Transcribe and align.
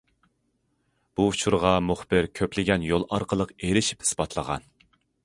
بۇ 1.19 1.25
ئۇچۇرغا 1.33 1.73
مۇخبىر 1.89 2.29
كۆپلىگەن 2.39 2.87
يول 2.87 3.05
ئارقىلىق 3.19 3.53
ئېرىشىپ 3.59 4.05
ئىسپاتلىغان. 4.07 4.67